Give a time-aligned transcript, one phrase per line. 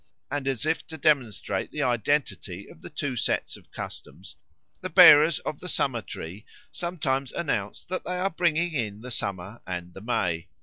[0.31, 4.35] And as if to demonstrate the identity of the two sets of customs
[4.81, 9.61] the bearers of the Summer tree sometimes announce that they are bringing in the Summer
[9.67, 10.47] and the May.